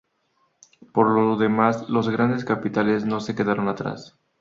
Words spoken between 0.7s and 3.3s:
Por lo demás, los grandes capitales no